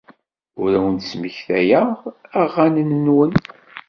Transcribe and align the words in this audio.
Ur 0.61 0.71
awen-d-smektayeɣ 0.77 1.87
aɣanen-nwen. 2.41 3.31